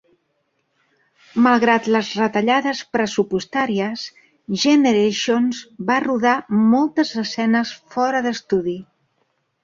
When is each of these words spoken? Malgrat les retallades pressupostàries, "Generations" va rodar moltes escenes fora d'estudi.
Malgrat 1.47 1.89
les 1.95 2.07
retallades 2.21 2.79
pressupostàries, 2.95 4.05
"Generations" 4.63 5.59
va 5.91 5.97
rodar 6.05 6.33
moltes 6.71 7.13
escenes 7.25 7.75
fora 7.97 8.23
d'estudi. 8.29 8.75